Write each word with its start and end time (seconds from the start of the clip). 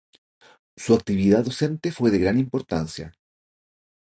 Su 0.75 0.95
actividad 0.95 1.43
docente 1.45 1.91
fue 1.91 2.09
de 2.09 2.17
gran 2.17 2.39
importancia. 2.39 3.13